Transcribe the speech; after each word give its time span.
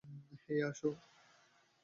হেই, 0.43 0.59
আসো! 0.63 0.89